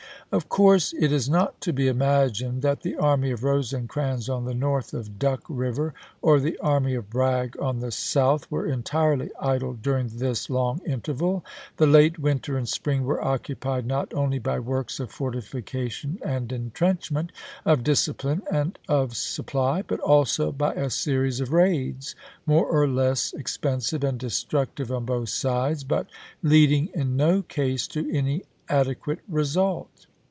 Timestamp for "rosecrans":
3.43-4.29